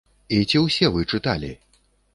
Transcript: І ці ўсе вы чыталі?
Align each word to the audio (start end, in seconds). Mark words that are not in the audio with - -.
І 0.37 0.39
ці 0.49 0.61
ўсе 0.63 0.91
вы 0.97 1.07
чыталі? 1.11 1.55